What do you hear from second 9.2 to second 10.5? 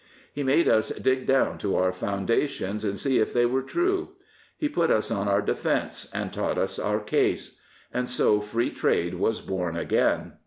born again.